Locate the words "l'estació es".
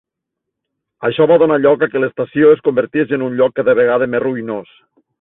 2.03-2.65